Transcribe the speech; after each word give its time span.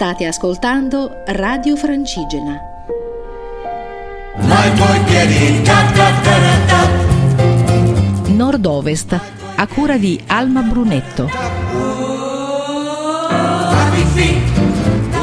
State 0.00 0.24
ascoltando 0.24 1.20
Radio 1.26 1.76
Francigena. 1.76 2.58
Nord-Ovest, 8.28 9.20
a 9.56 9.66
cura 9.66 9.98
di 9.98 10.18
Alma 10.28 10.62
Brunetto. 10.62 11.28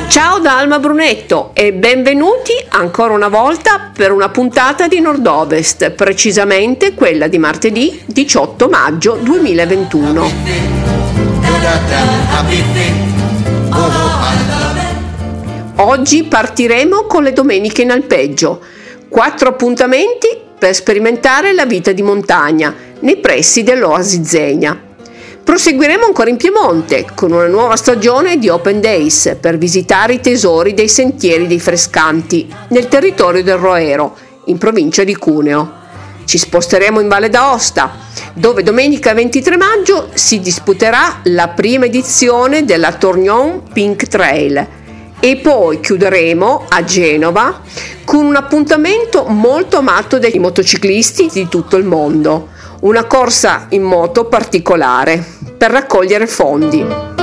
Ciao 0.10 0.38
da 0.38 0.60
Alma 0.60 0.78
Brunetto 0.78 1.50
e 1.56 1.74
benvenuti 1.74 2.52
ancora 2.70 3.16
una 3.16 3.30
volta 3.30 3.90
per 3.92 4.12
una 4.12 4.30
puntata 4.30 4.88
di 4.88 5.00
Nord-Ovest, 5.00 5.90
precisamente 5.90 6.94
quella 6.94 7.28
di 7.28 7.40
martedì 7.40 8.00
18 8.06 8.70
maggio 8.70 9.18
2021. 9.24 10.68
Oggi 15.80 16.24
partiremo 16.24 17.04
con 17.04 17.24
le 17.24 17.34
domeniche 17.34 17.84
in 17.84 17.92
alpeggio, 17.92 18.60
quattro 19.10 19.50
appuntamenti 19.50 20.28
per 20.58 20.74
sperimentare 20.74 21.54
la 21.54 21.66
vita 21.66 21.92
di 21.92 22.02
montagna 22.02 22.74
nei 23.00 23.18
pressi 23.18 23.64
dell'Oasi 23.64 24.24
Zegna. 24.24 24.86
Proseguiremo 25.44 26.04
ancora 26.04 26.30
in 26.30 26.38
Piemonte 26.38 27.06
con 27.16 27.32
una 27.32 27.48
nuova 27.48 27.76
stagione 27.78 28.38
di 28.38 28.50
Open 28.50 28.82
Days 28.82 29.38
per 29.40 29.58
visitare 29.58 30.16
i 30.16 30.20
tesori 30.20 30.74
dei 30.74 30.90
sentieri 30.90 31.48
dei 31.48 31.60
Frescanti 31.60 32.54
nel 32.70 32.88
territorio 32.88 33.44
del 33.44 33.58
Roero, 33.58 34.18
in 34.46 34.58
provincia 34.58 35.04
di 35.04 35.16
Cuneo. 35.16 35.72
Ci 36.26 36.38
sposteremo 36.38 37.00
in 37.00 37.08
Valle 37.08 37.30
d'Aosta, 37.30 38.07
dove 38.38 38.62
domenica 38.62 39.16
23 39.16 39.58
maggio 39.58 40.10
si 40.14 40.40
disputerà 40.40 41.22
la 41.24 41.48
prima 41.48 41.86
edizione 41.86 42.66
della 42.66 42.94
Tournon 42.94 43.64
Pink 43.74 44.06
Trail 44.08 44.68
e 45.20 45.38
poi 45.38 45.80
chiuderemo 45.80 46.66
a 46.70 46.84
Genova 46.84 47.62
con 48.06 48.24
un 48.24 48.36
appuntamento 48.36 49.26
molto 49.26 49.78
amato 49.78 50.20
dai 50.20 50.38
motociclisti 50.38 51.30
di 51.34 51.48
tutto 51.50 51.78
il 51.78 51.84
mondo, 51.84 52.50
una 52.82 53.06
corsa 53.06 53.66
in 53.70 53.82
moto 53.82 54.26
particolare 54.26 55.26
per 55.58 55.72
raccogliere 55.72 56.28
fondi. 56.28 57.17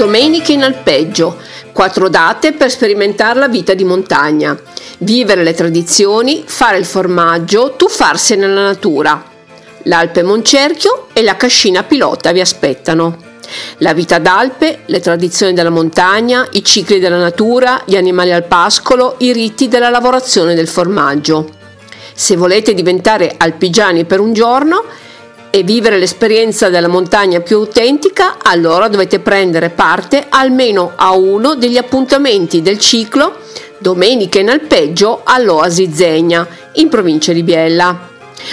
Domeniche 0.00 0.52
in 0.54 0.62
alpeggio, 0.62 1.36
quattro 1.72 2.08
date 2.08 2.54
per 2.54 2.70
sperimentare 2.70 3.38
la 3.38 3.48
vita 3.48 3.74
di 3.74 3.84
montagna, 3.84 4.58
vivere 5.00 5.42
le 5.42 5.52
tradizioni, 5.52 6.42
fare 6.46 6.78
il 6.78 6.86
formaggio, 6.86 7.74
tuffarsi 7.76 8.34
nella 8.34 8.62
natura. 8.62 9.22
L'Alpe 9.82 10.22
Moncerchio 10.22 11.08
e 11.12 11.22
la 11.22 11.36
Cascina 11.36 11.82
Pilota 11.82 12.32
vi 12.32 12.40
aspettano. 12.40 13.18
La 13.80 13.92
vita 13.92 14.18
d'Alpe, 14.18 14.84
le 14.86 15.00
tradizioni 15.00 15.52
della 15.52 15.68
montagna, 15.68 16.48
i 16.52 16.64
cicli 16.64 16.98
della 16.98 17.18
natura, 17.18 17.82
gli 17.84 17.96
animali 17.96 18.32
al 18.32 18.44
pascolo, 18.44 19.16
i 19.18 19.34
riti 19.34 19.68
della 19.68 19.90
lavorazione 19.90 20.54
del 20.54 20.68
formaggio. 20.68 21.46
Se 22.14 22.36
volete 22.36 22.72
diventare 22.72 23.34
alpigiani 23.36 24.06
per 24.06 24.20
un 24.20 24.32
giorno, 24.32 24.82
e 25.50 25.62
vivere 25.62 25.98
l'esperienza 25.98 26.68
della 26.68 26.88
montagna 26.88 27.40
più 27.40 27.56
autentica, 27.56 28.36
allora 28.42 28.88
dovete 28.88 29.18
prendere 29.18 29.70
parte 29.70 30.26
almeno 30.28 30.92
a 30.94 31.12
uno 31.12 31.54
degli 31.54 31.76
appuntamenti 31.76 32.62
del 32.62 32.78
ciclo 32.78 33.38
Domenica 33.78 34.38
in 34.38 34.50
alpeggio 34.50 35.22
all'Oasi 35.24 35.90
Zegna, 35.92 36.46
in 36.74 36.88
provincia 36.88 37.32
di 37.32 37.42
Biella. 37.42 38.08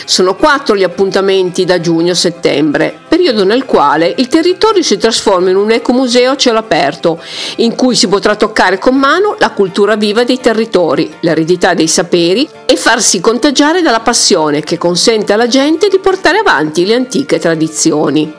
Sono 0.06 0.36
quattro 0.36 0.75
gli 0.75 0.84
appuntamenti 0.84 1.66
da 1.66 1.81
giugno-settembre, 1.81 2.98
periodo 3.18 3.44
nel 3.44 3.66
quale 3.66 4.14
il 4.18 4.28
territorio 4.28 4.84
si 4.84 4.96
trasforma 4.96 5.50
in 5.50 5.56
un 5.56 5.72
ecomuseo 5.72 6.34
a 6.34 6.36
cielo 6.36 6.59
aperto, 6.59 7.19
in 7.58 7.74
cui 7.74 7.96
si 7.96 8.08
potrà 8.08 8.36
toccare 8.36 8.78
con 8.78 8.96
mano 8.96 9.36
la 9.40 9.50
cultura 9.50 9.96
viva 9.96 10.24
dei 10.24 10.40
territori, 10.40 11.12
l'eredità 11.22 11.74
dei 11.74 11.88
saperi 11.88 12.47
e 12.68 12.75
farsi 12.75 13.19
contagiare 13.19 13.81
dalla 13.81 14.02
passione 14.02 14.62
che 14.62 14.78
consente 14.78 15.34
alla 15.34 15.47
gente 15.47 15.88
di 15.88 15.97
portare 15.97 16.38
avanti 16.38 16.86
le 16.86 16.94
antiche 16.94 17.40
tradizioni. 17.40 18.31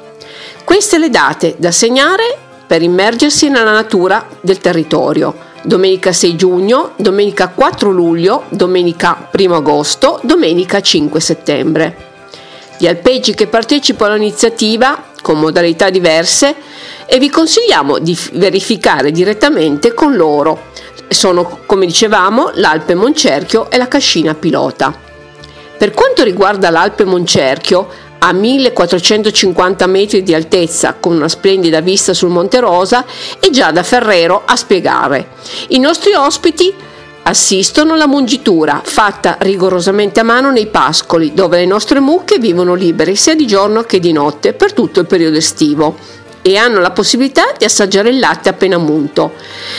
Queste 0.62 0.98
le 0.98 1.10
date 1.10 1.56
da 1.58 1.72
segnare 1.72 2.38
per 2.64 2.80
immergersi 2.80 3.48
nella 3.48 3.72
natura 3.72 4.28
del 4.40 4.58
territorio 4.58 5.46
domenica 5.60 6.12
6 6.12 6.36
giugno, 6.36 6.92
domenica 6.96 7.48
4 7.48 7.90
luglio, 7.90 8.44
domenica 8.50 9.28
1 9.36 9.54
agosto, 9.56 10.20
domenica 10.22 10.80
5 10.80 11.20
settembre. 11.20 12.07
Gli 12.78 12.86
alpeggi 12.86 13.34
che 13.34 13.48
partecipano 13.48 14.12
all'iniziativa, 14.12 15.10
con 15.20 15.40
modalità 15.40 15.90
diverse, 15.90 16.54
e 17.06 17.18
vi 17.18 17.28
consigliamo 17.28 17.98
di 17.98 18.16
verificare 18.32 19.10
direttamente 19.10 19.92
con 19.94 20.14
loro. 20.14 20.66
Sono, 21.08 21.60
come 21.66 21.86
dicevamo, 21.86 22.52
l'Alpe 22.54 22.94
Moncerchio 22.94 23.68
e 23.68 23.78
la 23.78 23.88
Cascina 23.88 24.34
Pilota. 24.34 24.94
Per 25.76 25.90
quanto 25.92 26.22
riguarda 26.22 26.70
l'Alpe 26.70 27.04
Moncerchio, 27.04 27.88
a 28.18 28.32
1450 28.32 29.86
metri 29.86 30.22
di 30.22 30.34
altezza 30.34 30.94
con 30.94 31.14
una 31.14 31.28
splendida 31.28 31.80
vista 31.80 32.14
sul 32.14 32.30
Monte 32.30 32.60
Rosa 32.60 33.04
e 33.40 33.50
Giada 33.50 33.82
Ferrero 33.82 34.42
a 34.44 34.56
spiegare. 34.56 35.28
I 35.68 35.78
nostri 35.78 36.14
ospiti 36.14 36.74
assistono 37.28 37.92
alla 37.92 38.06
mungitura 38.06 38.80
fatta 38.82 39.36
rigorosamente 39.40 40.20
a 40.20 40.22
mano 40.22 40.50
nei 40.50 40.66
pascoli 40.66 41.34
dove 41.34 41.58
le 41.58 41.66
nostre 41.66 42.00
mucche 42.00 42.38
vivono 42.38 42.72
libere 42.72 43.14
sia 43.16 43.34
di 43.34 43.46
giorno 43.46 43.82
che 43.82 44.00
di 44.00 44.12
notte 44.12 44.54
per 44.54 44.72
tutto 44.72 45.00
il 45.00 45.06
periodo 45.06 45.36
estivo 45.36 45.96
e 46.42 46.56
hanno 46.56 46.80
la 46.80 46.90
possibilità 46.90 47.52
di 47.56 47.64
assaggiare 47.64 48.10
il 48.10 48.18
latte 48.18 48.48
appena 48.48 48.78
munto. 48.78 49.32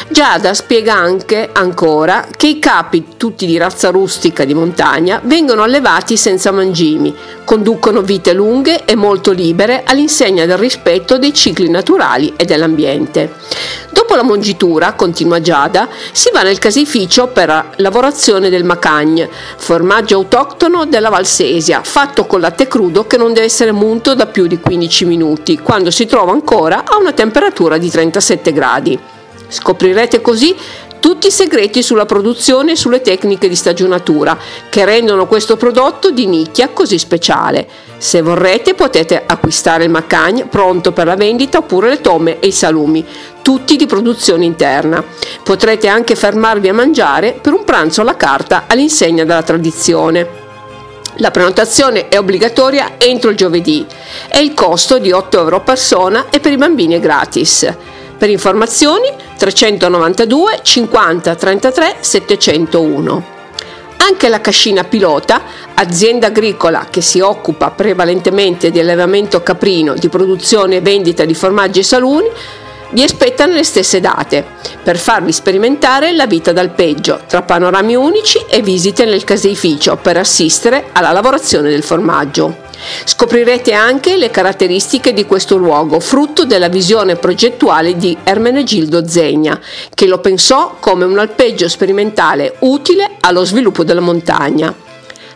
Giada 0.09 0.53
spiega 0.53 0.94
anche 0.94 1.50
ancora 1.52 2.28
che 2.36 2.47
i 2.47 2.59
capi, 2.59 3.16
tutti 3.18 3.46
di 3.46 3.58
razza 3.58 3.90
rustica 3.90 4.44
di 4.44 4.53
montagna, 4.53 5.22
vengono 5.24 5.64
allevati 5.64 6.18
senza 6.18 6.52
mangimi, 6.52 7.16
conducono 7.46 8.02
vite 8.02 8.34
lunghe 8.34 8.86
e 8.86 8.96
molto 8.96 9.31
libere 9.31 9.84
all'insegna 9.86 10.46
del 10.46 10.58
rispetto 10.58 11.18
dei 11.18 11.34
cicli 11.34 11.70
naturali 11.70 12.34
e 12.36 12.46
dell'ambiente. 12.46 13.34
Dopo 13.91 14.16
la 14.16 14.24
mongitura, 14.24 14.94
continua 14.94 15.41
Giada, 15.41 15.88
si 16.12 16.30
va 16.31 16.44
nel 16.44 16.59
caseificio 16.59 17.28
per 17.28 17.47
la 17.47 17.66
lavorazione 17.78 18.50
del 18.50 18.64
macagne, 18.64 19.30
formaggio 19.58 20.16
autoctono 20.16 20.86
della 20.86 21.09
Valsesia, 21.09 21.81
fatto 21.84 22.26
con 22.26 22.40
latte 22.40 22.68
crudo 22.68 23.08
che 23.08 23.18
non 23.18 23.34
deve 23.34 23.47
essere 23.47 23.72
munto 23.72 24.14
da 24.14 24.28
più 24.28 24.47
di 24.47 24.59
15 24.59 25.06
minuti, 25.06 25.58
quando 25.58 25.91
si 25.91 26.06
trova 26.06 26.31
ancora 26.31 26.48
a 26.57 26.97
una 26.97 27.11
temperatura 27.11 27.77
di 27.77 27.89
37 27.89 28.51
gradi. 28.51 28.99
Scoprirete 29.47 30.19
così 30.19 30.55
tutti 30.99 31.27
i 31.27 31.31
segreti 31.31 31.81
sulla 31.83 32.05
produzione 32.05 32.71
e 32.71 32.75
sulle 32.75 33.01
tecniche 33.01 33.47
di 33.47 33.55
stagionatura 33.55 34.37
che 34.69 34.83
rendono 34.83 35.27
questo 35.27 35.57
prodotto 35.57 36.11
di 36.11 36.25
nicchia 36.25 36.69
così 36.69 36.97
speciale. 36.97 37.67
Se 37.97 38.21
vorrete 38.21 38.73
potete 38.73 39.23
acquistare 39.25 39.83
il 39.83 39.91
macagne 39.91 40.45
pronto 40.45 40.91
per 40.91 41.05
la 41.05 41.15
vendita 41.15 41.59
oppure 41.59 41.89
le 41.89 42.01
tomme 42.01 42.39
e 42.39 42.47
i 42.47 42.51
salumi, 42.51 43.05
tutti 43.41 43.75
di 43.75 43.85
produzione 43.85 44.45
interna. 44.45 45.03
Potrete 45.43 45.87
anche 45.87 46.16
fermarvi 46.16 46.69
a 46.69 46.73
mangiare 46.73 47.37
per 47.39 47.53
un 47.53 47.63
pranzo 47.63 48.01
alla 48.01 48.17
carta 48.17 48.63
all'insegna 48.67 49.23
della 49.23 49.43
tradizione. 49.43 50.38
La 51.22 51.31
prenotazione 51.31 52.07
è 52.07 52.18
obbligatoria 52.18 52.94
entro 52.97 53.30
il 53.30 53.35
giovedì 53.35 53.85
e 54.30 54.40
il 54.40 54.53
costo 54.53 55.00
di 55.00 55.12
8 55.12 55.38
euro 55.40 55.57
a 55.57 55.59
persona 55.59 56.28
e 56.30 56.40
per 56.40 56.53
i 56.53 56.57
bambini 56.57 56.96
è 56.96 57.00
gratis. 57.02 57.68
Per 58.18 58.30
informazioni 58.30 59.12
392 59.38 60.59
50 60.62 61.35
33 61.35 61.97
701. 62.00 63.38
Anche 63.97 64.29
la 64.29 64.40
Cascina 64.40 64.85
Pilota, 64.85 65.41
azienda 65.73 66.28
agricola 66.28 66.88
che 66.90 67.02
si 67.02 67.20
occupa 67.20 67.70
prevalentemente 67.72 68.72
di 68.72 68.79
allevamento 68.79 69.43
caprino, 69.43 69.96
di 69.96 70.08
produzione 70.08 70.78
e 70.78 70.82
vendita 70.82 71.26
di 71.26 71.34
formaggi 71.34 71.79
e 71.79 71.84
salumi, 71.84 72.29
vi 72.91 73.03
aspettano 73.03 73.53
le 73.53 73.64
stesse 73.64 74.00
date 74.00 74.46
per 74.84 74.97
farvi 74.97 75.32
sperimentare 75.32 76.14
la 76.14 76.26
vita 76.26 76.52
d'alpeggio 76.52 77.22
tra 77.28 77.41
panorami 77.41 77.96
unici 77.96 78.44
e 78.50 78.62
visite 78.62 79.06
nel 79.06 79.24
caseificio 79.24 79.97
per 79.97 80.18
assistere 80.18 80.88
alla 80.94 81.12
lavorazione 81.12 81.70
del 81.70 81.84
formaggio. 81.84 82.68
Scoprirete 83.03 83.74
anche 83.74 84.16
le 84.16 84.32
caratteristiche 84.32 85.14
di 85.14 85.26
questo 85.26 85.58
luogo, 85.58 86.00
frutto 86.00 86.46
della 86.46 86.70
visione 86.70 87.18
progettuale 87.18 87.97
di 87.97 88.18
Ermenegildo 88.24 89.06
Zegna, 89.08 89.59
che 89.94 90.08
lo 90.08 90.20
pensò 90.20 90.78
come 90.80 91.03
un 91.03 91.20
alpeggio 91.20 91.68
sperimentale 91.68 92.56
utile 92.59 93.18
allo 93.20 93.44
sviluppo 93.44 93.84
della 93.84 94.00
montagna. 94.00 94.88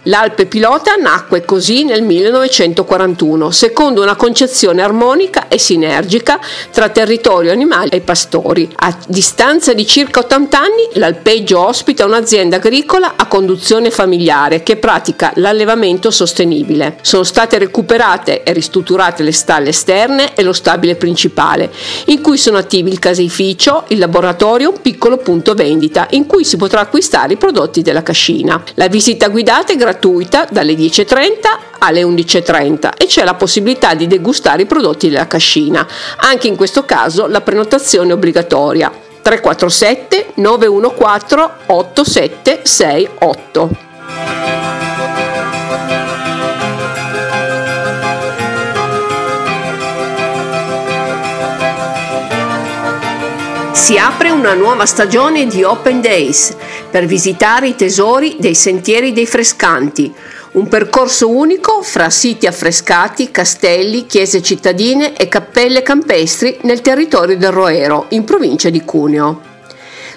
L'Alpe 0.08 0.48
Pilota 0.48 0.96
nacque 0.96 1.46
così 1.46 1.86
nel 1.86 2.02
1941, 2.02 3.52
secondo 3.52 4.02
una 4.02 4.18
concezione 4.18 4.82
armonica 4.82 5.48
e 5.48 5.58
sinergica 5.58 6.42
tra 6.72 6.90
territorio 6.90 7.54
animale 7.54 7.92
e 7.92 8.02
pastori. 8.02 8.70
A 8.76 8.98
distanza 9.08 9.72
di 9.72 9.86
circa 9.88 10.20
80 10.20 10.60
anni, 10.60 10.90
l'alpeggio 10.96 11.66
ospita 11.66 12.04
un'azienda 12.04 12.58
agricola 12.58 13.14
a 13.16 13.28
conduzione 13.28 13.92
familiare 13.92 14.62
che 14.62 14.76
pratica 14.76 15.32
l'allevamento 15.36 16.12
sostenibile. 16.12 16.98
Sono 17.00 17.24
state 17.24 17.58
recuperate 17.58 18.44
e 18.44 18.52
ristrutturate 18.52 19.24
le 19.24 19.32
stalle 19.32 19.70
esterne 19.70 20.34
e 20.36 20.44
lo 20.44 20.52
stabile 20.52 20.96
principale, 20.96 21.72
in 22.08 22.20
cui 22.20 22.38
sono 22.38 22.58
attivi 22.58 22.92
il 22.92 23.00
caseificio, 23.00 23.86
il 23.88 24.00
laboratorio, 24.00 24.72
un 24.72 24.82
piccolo 24.82 25.16
punto 25.16 25.54
vendita, 25.54 26.08
in 26.10 26.26
cui 26.26 26.44
si 26.44 26.58
potrà 26.58 26.82
acquistare 26.82 27.34
i 27.34 27.38
prodotti 27.38 27.82
della 27.82 28.04
cascina. 28.04 28.62
La 28.74 28.90
visita 28.90 29.30
guidata 29.30 29.72
è 29.72 29.78
gratuita 29.78 29.92
dalle 30.50 30.74
10.30 30.74 31.30
alle 31.80 32.04
11.30 32.04 32.92
e 32.98 33.06
c'è 33.06 33.24
la 33.24 33.34
possibilità 33.34 33.94
di 33.94 34.07
degustare 34.07 34.63
i 34.63 34.66
prodotti 34.66 35.10
della 35.10 35.28
cascina. 35.28 35.86
Anche 36.18 36.48
in 36.48 36.56
questo 36.56 36.86
caso 36.86 37.28
la 37.28 37.42
prenotazione 37.42 38.12
è 38.12 38.13
obbligatoria. 38.13 38.92
347 39.22 40.31
914 40.36 41.51
8768 41.68 43.93
Si 53.83 53.97
apre 53.97 54.30
una 54.30 54.53
nuova 54.53 54.85
stagione 54.85 55.45
di 55.45 55.62
Open 55.62 56.00
Days 56.00 56.56
per 56.89 57.06
visitare 57.06 57.68
i 57.68 57.75
tesori 57.75 58.38
dei 58.39 58.56
sentieri 58.56 59.12
dei 59.12 59.25
Frescanti, 59.25 60.15
un 60.53 60.69
percorso 60.69 61.30
unico 61.30 61.81
fra 61.81 62.09
siti 62.09 62.47
affrescati, 62.47 63.30
castelli, 63.30 64.06
chiese 64.06 64.41
cittadine 64.41 65.18
e 65.18 65.27
cappelle 65.27 65.81
campestri 65.81 66.59
nel 66.62 66.80
territorio 66.80 67.38
del 67.38 67.51
Roero, 67.51 68.06
in 68.12 68.24
provincia 68.24 68.69
di 68.69 68.85
Cuneo. 68.85 69.41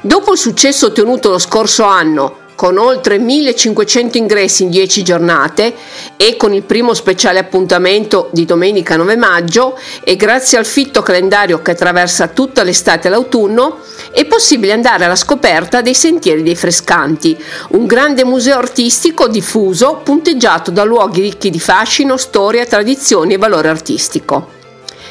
Dopo 0.00 0.34
il 0.34 0.38
successo 0.38 0.86
ottenuto 0.86 1.30
lo 1.30 1.38
scorso 1.38 1.82
anno 1.82 2.44
con 2.56 2.78
oltre 2.78 3.18
1500 3.18 4.18
ingressi 4.18 4.64
in 4.64 4.70
10 4.70 5.04
giornate 5.04 5.74
e 6.16 6.36
con 6.36 6.52
il 6.52 6.62
primo 6.62 6.94
speciale 6.94 7.38
appuntamento 7.38 8.30
di 8.32 8.44
domenica 8.44 8.96
9 8.96 9.16
maggio 9.16 9.78
e 10.02 10.16
grazie 10.16 10.58
al 10.58 10.64
fitto 10.64 11.02
calendario 11.02 11.62
che 11.62 11.72
attraversa 11.72 12.26
tutta 12.28 12.64
l'estate 12.64 13.06
e 13.06 13.10
l'autunno 13.10 13.78
è 14.10 14.24
possibile 14.24 14.72
andare 14.72 15.04
alla 15.04 15.14
scoperta 15.14 15.82
dei 15.82 15.94
sentieri 15.94 16.42
dei 16.42 16.56
Frescanti, 16.56 17.36
un 17.70 17.86
grande 17.86 18.24
museo 18.24 18.56
artistico 18.56 19.28
diffuso 19.28 20.00
punteggiato 20.02 20.70
da 20.70 20.82
luoghi 20.82 21.20
ricchi 21.20 21.50
di 21.50 21.60
fascino, 21.60 22.16
storia, 22.16 22.64
tradizioni 22.64 23.34
e 23.34 23.38
valore 23.38 23.68
artistico. 23.68 24.55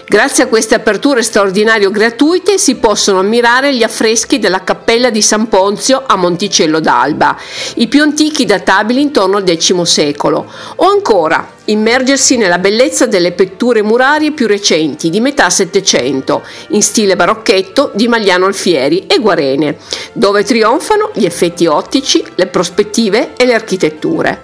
Grazie 0.07 0.43
a 0.43 0.47
queste 0.47 0.75
aperture 0.75 1.23
straordinarie 1.23 1.89
gratuite 1.89 2.59
si 2.59 2.75
possono 2.75 3.17
ammirare 3.17 3.73
gli 3.73 3.81
affreschi 3.81 4.37
della 4.37 4.63
cappella 4.63 5.09
di 5.09 5.19
San 5.19 5.49
Ponzio 5.49 6.03
a 6.05 6.15
Monticello 6.15 6.79
d'Alba, 6.79 7.35
i 7.77 7.87
più 7.87 8.03
antichi 8.03 8.45
databili 8.45 9.01
intorno 9.01 9.37
al 9.37 9.57
X 9.57 9.81
secolo, 9.81 10.45
o 10.75 10.85
ancora 10.85 11.53
immergersi 11.65 12.37
nella 12.37 12.59
bellezza 12.59 13.07
delle 13.07 13.31
pitture 13.31 13.81
murarie 13.81 14.31
più 14.31 14.45
recenti 14.45 15.09
di 15.09 15.19
metà 15.19 15.49
Settecento, 15.49 16.43
in 16.69 16.83
stile 16.83 17.15
barocchetto 17.15 17.89
di 17.95 18.07
Magliano 18.07 18.45
Alfieri 18.45 19.07
e 19.07 19.17
Guarene, 19.17 19.77
dove 20.13 20.43
trionfano 20.43 21.09
gli 21.15 21.25
effetti 21.25 21.65
ottici, 21.65 22.23
le 22.35 22.45
prospettive 22.45 23.33
e 23.35 23.45
le 23.45 23.55
architetture. 23.55 24.41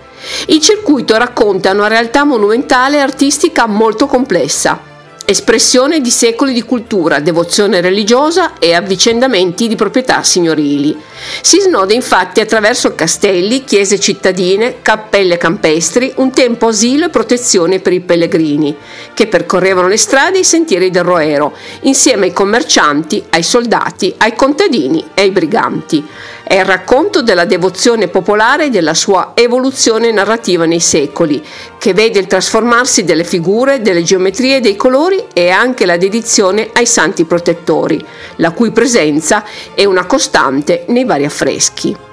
Il 0.48 0.60
circuito 0.60 1.16
racconta 1.18 1.70
una 1.70 1.88
realtà 1.88 2.24
monumentale 2.24 2.98
e 2.98 3.02
artistica 3.02 3.68
molto 3.68 4.08
complessa 4.08 4.90
espressione 5.32 6.02
di 6.02 6.12
secoli 6.12 6.54
di 6.54 6.62
cultura, 6.62 7.20
devozione 7.20 7.82
religiosa 7.82 8.60
e 8.60 8.74
avvicendamenti 8.74 9.68
di 9.68 9.76
proprietà 9.76 10.22
signorili. 10.24 10.96
Si 11.42 11.60
snoda 11.60 11.94
infatti 11.94 12.40
attraverso 12.40 12.94
castelli, 12.94 13.64
chiese 13.64 14.00
cittadine, 14.00 14.82
cappelle 14.82 15.38
campestri, 15.38 16.14
un 16.18 16.32
tempo 16.32 16.68
asilo 16.68 17.06
e 17.06 17.10
protezione 17.10 17.80
per 17.80 17.94
i 17.94 18.02
pellegrini, 18.02 18.76
che 19.14 19.28
percorrevano 19.28 19.88
le 19.88 19.98
strade 19.98 20.38
e 20.38 20.42
i 20.42 20.46
sentieri 20.46 20.90
del 20.90 21.04
Roero, 21.04 21.54
insieme 21.82 22.28
ai 22.28 22.34
commercianti, 22.34 23.24
ai 23.30 23.44
soldati, 23.44 24.14
ai 24.18 24.36
contadini 24.36 25.04
e 25.14 25.22
ai 25.22 25.32
briganti. 25.32 26.06
È 26.44 26.56
il 26.56 26.66
racconto 26.66 27.22
della 27.22 27.46
devozione 27.46 28.10
popolare 28.10 28.66
e 28.66 28.70
della 28.70 28.94
sua 28.94 29.32
evoluzione 29.36 30.12
narrativa 30.12 30.66
nei 30.66 30.82
secoli, 30.82 31.42
che 31.78 31.94
vede 31.94 32.20
il 32.20 32.28
trasformarsi 32.28 33.06
delle 33.06 33.24
figure, 33.24 33.82
delle 33.82 34.04
geometrie 34.04 34.58
e 34.58 34.60
dei 34.60 34.76
colori 34.76 35.21
e 35.34 35.50
anche 35.50 35.86
la 35.86 35.98
dedizione 35.98 36.70
ai 36.74 36.86
santi 36.86 37.26
protettori, 37.26 38.04
la 38.38 38.52
cui 38.52 38.72
presenza 38.72 39.44
è 39.74 39.86
una 39.86 40.06
costante 40.06 40.86
nei 40.88 41.06
vari 41.06 41.26
affreschi. 41.26 42.10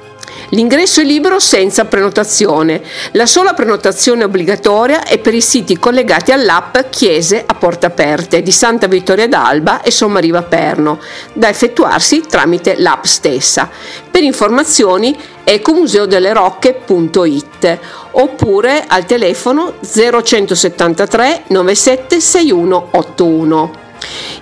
L'ingresso 0.50 1.02
è 1.02 1.04
libero 1.04 1.38
senza 1.38 1.84
prenotazione. 1.84 2.80
La 3.12 3.26
sola 3.26 3.52
prenotazione 3.52 4.24
obbligatoria 4.24 5.04
è 5.04 5.18
per 5.18 5.34
i 5.34 5.42
siti 5.42 5.78
collegati 5.78 6.32
all'app 6.32 6.78
Chiese 6.88 7.44
a 7.46 7.52
porte 7.54 7.84
aperte 7.86 8.42
di 8.42 8.50
Santa 8.50 8.86
Vittoria 8.86 9.28
d'Alba 9.28 9.82
e 9.82 9.90
Sommariva 9.90 10.40
Perno, 10.42 11.00
da 11.34 11.50
effettuarsi 11.50 12.22
tramite 12.26 12.76
l'app 12.78 13.04
stessa. 13.04 13.68
Per 14.10 14.22
informazioni 14.22 15.14
ecomuseodellerocche.it 15.44 17.78
oppure 18.12 18.84
al 18.86 19.04
telefono 19.04 19.74
0173 19.80 21.42
97 21.48 22.20
6181. 22.20 23.87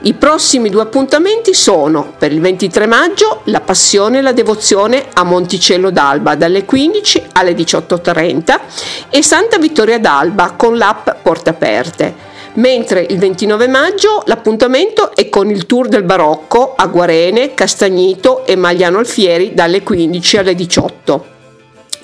I 0.03 0.15
prossimi 0.15 0.69
due 0.69 0.83
appuntamenti 0.83 1.55
sono 1.55 2.15
per 2.19 2.33
il 2.33 2.41
23 2.41 2.87
maggio 2.87 3.41
la 3.45 3.61
passione 3.61 4.19
e 4.19 4.21
la 4.21 4.33
devozione 4.33 5.07
a 5.13 5.25
Monticello 5.25 5.91
d'Alba 5.91 6.35
dalle 6.35 6.65
15 6.65 7.23
alle 7.33 7.53
18.30 7.55 8.61
e 9.11 9.23
Santa 9.23 9.59
Vittoria 9.59 9.99
d'Alba 9.99 10.53
con 10.57 10.77
l'app 10.77 11.09
Porte 11.23 11.51
Aperte. 11.51 12.35
Mentre 12.55 13.07
il 13.09 13.19
29 13.19 13.69
maggio 13.69 14.23
l'appuntamento 14.27 15.15
è 15.15 15.29
con 15.29 15.51
il 15.51 15.67
tour 15.67 15.89
del 15.89 16.05
barocco 16.05 16.75
a 16.75 16.87
Guarene, 16.87 17.55
Castagnito 17.55 18.47
e 18.47 18.57
Magliano 18.57 18.99
Alfieri 18.99 19.53
dalle 19.55 19.83
15 19.83 20.37
alle 20.39 20.55
18. 20.55 21.36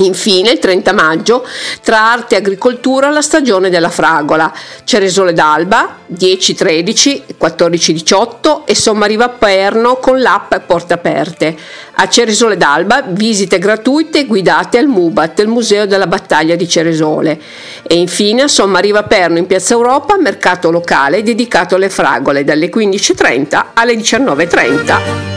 Infine, 0.05 0.51
il 0.51 0.59
30 0.59 0.93
maggio, 0.93 1.47
tra 1.83 2.13
arte 2.13 2.35
e 2.35 2.39
agricoltura, 2.39 3.11
la 3.11 3.21
stagione 3.21 3.71
della 3.71 3.91
fragola. 3.91 4.53
Ceresole 4.85 5.33
d'Alba, 5.33 5.99
10-13, 6.13 7.23
14-18 7.41 8.65
e 8.65 8.75
Sommariva 8.75 9.29
Perno 9.29 9.97
con 9.97 10.21
l'app 10.21 10.55
Porte 10.67 10.95
Aperte. 10.95 11.57
A 11.95 12.09
Ceresole 12.09 12.57
d'Alba, 12.57 13.03
visite 13.07 13.59
gratuite 13.59 14.25
guidate 14.27 14.79
al 14.79 14.87
MUBAT, 14.87 15.41
il 15.41 15.49
Museo 15.49 15.87
della 15.87 16.07
Battaglia 16.07 16.57
di 16.57 16.69
Ceresole. 16.69 17.41
E 17.83 17.95
infine 17.97 18.43
a 18.43 18.49
Sommariva 18.49 19.03
Perno 19.05 19.39
in 19.39 19.47
Piazza 19.47 19.75
Europa, 19.75 20.17
mercato 20.17 20.71
locale 20.71 21.23
dedicato 21.23 21.75
alle 21.77 21.91
fragole, 21.91 22.45
dalle 22.45 22.71
15.30 22.71 23.65
alle 23.75 23.95
19.30. 23.95 25.32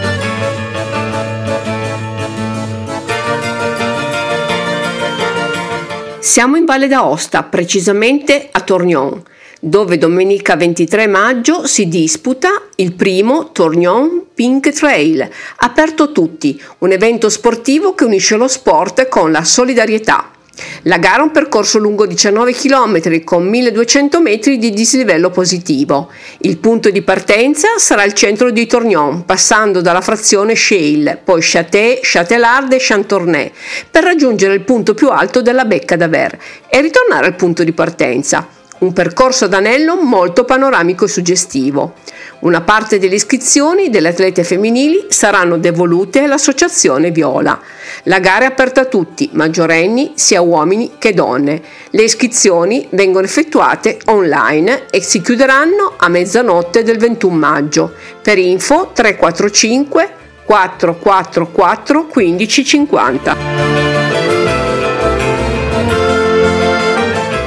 Siamo 6.26 6.56
in 6.56 6.66
Valle 6.66 6.88
d'Aosta, 6.88 7.44
precisamente 7.44 8.50
a 8.52 8.62
Tornion, 8.62 9.22
dove 9.62 10.00
domenica 10.00 10.56
23 10.56 11.06
maggio 11.06 11.68
si 11.68 11.88
disputa 11.88 12.64
il 12.78 12.94
primo 12.94 13.52
Tornion 13.52 14.26
Pink 14.34 14.72
Trail, 14.72 15.30
aperto 15.58 16.02
a 16.02 16.08
tutti, 16.08 16.60
un 16.80 16.92
evento 16.92 17.30
sportivo 17.30 17.94
che 17.94 18.06
unisce 18.06 18.38
lo 18.38 18.48
sport 18.48 19.08
con 19.08 19.32
la 19.32 19.44
solidarietà. 19.44 20.35
La 20.84 20.98
gara 20.98 21.22
ha 21.22 21.24
un 21.24 21.32
percorso 21.32 21.80
lungo 21.80 22.06
19 22.06 22.54
km 22.54 23.24
con 23.24 23.48
1200 23.48 24.22
metri 24.22 24.58
di 24.58 24.72
dislivello 24.72 25.30
positivo. 25.30 26.10
Il 26.40 26.58
punto 26.58 26.90
di 26.90 27.02
partenza 27.02 27.78
sarà 27.78 28.04
il 28.04 28.14
centro 28.14 28.52
di 28.52 28.66
Tournon, 28.66 29.26
passando 29.26 29.82
dalla 29.82 30.02
frazione 30.02 30.56
Shale, 30.56 31.20
poi 31.22 31.42
Châté, 31.42 32.00
Châtelard 32.02 32.72
e 32.72 32.78
Chantournay, 32.80 33.52
per 33.90 34.04
raggiungere 34.04 34.54
il 34.54 34.62
punto 34.62 34.94
più 34.94 35.10
alto 35.10 35.42
della 35.42 35.66
Becca 35.66 35.96
d'Aver 35.96 36.38
e 36.70 36.82
ritornare 36.82 37.26
al 37.26 37.36
punto 37.36 37.64
di 37.64 37.74
partenza. 37.74 38.48
Un 38.78 38.92
percorso 38.92 39.46
ad 39.46 39.54
anello 39.54 39.96
molto 39.96 40.44
panoramico 40.44 41.06
e 41.06 41.08
suggestivo. 41.08 41.94
Una 42.40 42.60
parte 42.60 43.00
delle 43.00 43.16
iscrizioni 43.16 43.90
delle 43.90 44.10
atlete 44.10 44.44
femminili 44.44 45.06
saranno 45.08 45.58
devolute 45.58 46.24
all'Associazione 46.24 47.10
Viola. 47.10 47.60
La 48.08 48.20
gara 48.20 48.44
è 48.44 48.48
aperta 48.48 48.82
a 48.82 48.86
tutti, 48.86 49.30
maggiorenni 49.34 50.12
sia 50.14 50.40
uomini 50.42 50.92
che 51.00 51.14
donne. 51.14 51.60
Le 51.90 52.04
iscrizioni 52.04 52.88
vengono 52.92 53.26
effettuate 53.26 53.98
online 54.06 54.86
e 54.92 55.02
si 55.02 55.22
chiuderanno 55.22 55.96
a 55.98 56.08
mezzanotte 56.08 56.84
del 56.84 57.00
21 57.00 57.36
maggio. 57.36 57.94
Per 58.22 58.38
info 58.38 58.92
345 58.94 60.14
444 60.46 62.08
1550. 62.14 63.38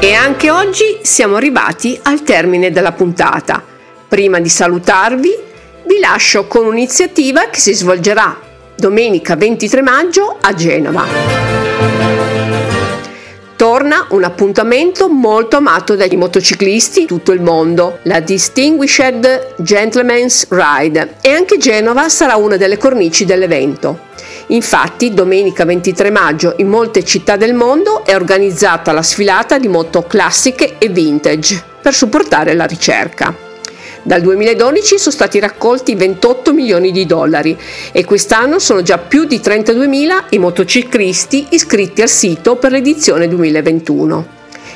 E 0.01 0.13
anche 0.13 0.51
oggi 0.51 0.99
siamo 1.03 1.37
arrivati 1.37 1.97
al 2.03 2.25
termine 2.25 2.73
della 2.73 2.93
puntata. 2.93 3.63
Prima 4.09 4.41
di 4.41 4.49
salutarvi, 4.49 5.31
vi 5.87 5.99
lascio 6.01 6.49
con 6.49 6.67
un'iniziativa 6.67 7.49
che 7.49 7.61
si 7.61 7.73
svolgerà 7.75 8.47
domenica 8.79 9.35
23 9.35 9.83
maggio 9.83 10.37
a 10.41 10.55
Genova 10.55 11.05
torna 13.57 14.07
un 14.11 14.23
appuntamento 14.23 15.09
molto 15.09 15.57
amato 15.57 15.97
dai 15.97 16.15
motociclisti 16.15 17.01
di 17.01 17.07
tutto 17.07 17.33
il 17.33 17.41
mondo, 17.41 17.99
la 18.03 18.21
Distinguished 18.21 19.55
Gentleman's 19.57 20.47
Ride 20.49 21.17
e 21.21 21.33
anche 21.33 21.59
Genova 21.59 22.09
sarà 22.09 22.37
una 22.37 22.57
delle 22.57 22.79
cornici 22.79 23.25
dell'evento. 23.25 24.07
Infatti, 24.49 25.13
domenica 25.13 25.65
23 25.65 26.11
maggio 26.13 26.55
in 26.59 26.69
molte 26.69 27.05
città 27.05 27.35
del 27.35 27.55
mondo 27.55 28.05
è 28.05 28.15
organizzata 28.15 28.93
la 28.93 29.03
sfilata 29.03 29.59
di 29.59 29.67
moto 29.67 30.03
classiche 30.05 30.77
e 30.79 30.87
vintage 30.87 31.61
per 31.83 31.93
supportare 31.93 32.55
la 32.55 32.65
ricerca. 32.65 33.48
Dal 34.09 34.23
2012 34.23 34.97
sono 34.97 35.15
stati 35.15 35.39
raccolti 35.39 35.95
28 35.95 36.55
milioni 36.55 36.93
di 36.93 37.05
dollari 37.05 37.55
e 37.93 38.07
quest'anno 38.07 38.59
sono 38.59 38.81
già 38.81 38.97
più 38.97 39.25
di 39.25 39.37
32.000 39.37 40.25
i 40.31 40.39
motociclisti 40.39 41.49
iscritti 41.51 42.01
al 42.01 42.09
sito 42.09 42.57
per 42.57 42.71
l'edizione 42.71 43.29
2021. 43.29 44.27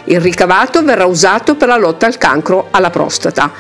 Il 0.04 0.20
ricavato 0.20 0.82
verrà 0.82 1.06
usato 1.06 1.54
per 1.54 1.68
la 1.68 1.78
lotta 1.78 2.04
al 2.04 2.18
cancro 2.18 2.68
alla 2.72 2.90
prostata. 2.90 3.50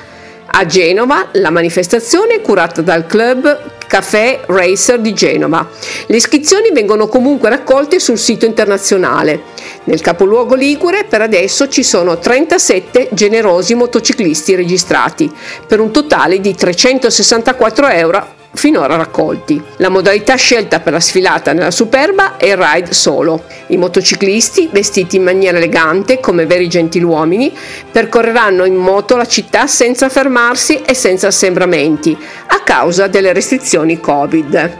A 0.44 0.66
Genova 0.66 1.28
la 1.32 1.48
manifestazione 1.48 2.34
è 2.34 2.40
curata 2.42 2.82
dal 2.82 3.06
club 3.06 3.70
Café 3.92 4.40
Racer 4.46 5.00
di 5.00 5.12
Genova. 5.12 5.68
Le 6.06 6.16
iscrizioni 6.16 6.70
vengono 6.72 7.08
comunque 7.08 7.50
raccolte 7.50 8.00
sul 8.00 8.16
sito 8.16 8.46
internazionale. 8.46 9.42
Nel 9.84 10.00
capoluogo 10.00 10.54
Ligure 10.54 11.04
per 11.04 11.20
adesso 11.20 11.68
ci 11.68 11.82
sono 11.82 12.18
37 12.18 13.10
generosi 13.12 13.74
motociclisti 13.74 14.54
registrati, 14.54 15.30
per 15.66 15.80
un 15.80 15.90
totale 15.90 16.40
di 16.40 16.54
364 16.54 17.88
euro 17.88 18.40
finora 18.54 18.96
raccolti. 18.96 19.62
La 19.76 19.88
modalità 19.88 20.34
scelta 20.34 20.80
per 20.80 20.92
la 20.92 21.00
sfilata 21.00 21.52
nella 21.52 21.70
Superba 21.70 22.36
è 22.36 22.46
il 22.46 22.56
ride 22.56 22.92
solo. 22.92 23.44
I 23.68 23.76
motociclisti, 23.76 24.68
vestiti 24.70 25.16
in 25.16 25.22
maniera 25.22 25.56
elegante 25.56 26.20
come 26.20 26.46
veri 26.46 26.68
gentiluomini, 26.68 27.52
percorreranno 27.90 28.64
in 28.64 28.76
moto 28.76 29.16
la 29.16 29.26
città 29.26 29.66
senza 29.66 30.08
fermarsi 30.08 30.82
e 30.82 30.94
senza 30.94 31.28
assembramenti, 31.28 32.16
a 32.46 32.60
causa 32.60 33.06
delle 33.06 33.32
restrizioni 33.32 34.00
Covid. 34.00 34.78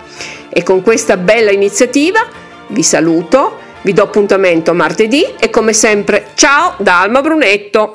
E 0.49 0.63
con 0.63 0.83
questa 0.83 1.17
bella 1.17 1.51
iniziativa 1.51 2.21
vi 2.69 2.83
saluto, 2.83 3.59
vi 3.83 3.93
do 3.93 4.03
appuntamento 4.03 4.75
martedì 4.75 5.25
e 5.39 5.51
come 5.51 5.73
sempre 5.73 6.29
ciao 6.35 6.75
da 6.79 7.01
Alma 7.01 7.21
Brunetto. 7.21 7.95